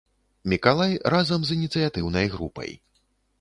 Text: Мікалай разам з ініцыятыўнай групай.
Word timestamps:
Мікалай 0.53 0.95
разам 1.15 1.45
з 1.49 1.57
ініцыятыўнай 1.59 2.31
групай. 2.37 2.71